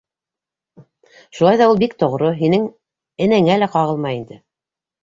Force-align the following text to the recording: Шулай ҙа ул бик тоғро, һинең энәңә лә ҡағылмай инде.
Шулай 1.39 1.61
ҙа 1.63 1.67
ул 1.73 1.83
бик 1.83 1.95
тоғро, 2.01 2.33
һинең 2.43 2.67
энәңә 3.29 3.63
лә 3.63 3.71
ҡағылмай 3.79 4.23
инде. 4.25 4.43